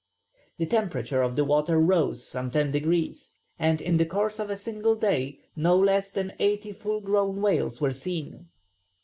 The 0.57 0.65
temperature 0.65 1.21
of 1.21 1.35
the 1.35 1.45
water 1.45 1.77
rose 1.77 2.25
some 2.25 2.49
ten 2.49 2.71
degrees, 2.71 3.35
and 3.59 3.79
in 3.79 3.97
the 3.97 4.05
course 4.07 4.39
of 4.39 4.49
a 4.49 4.57
single 4.57 4.95
day 4.95 5.41
no 5.55 5.77
less 5.77 6.09
than 6.11 6.33
eighty 6.39 6.71
full 6.71 7.01
grown 7.01 7.39
whales 7.39 7.79
were 7.79 7.93
seen. 7.93 8.47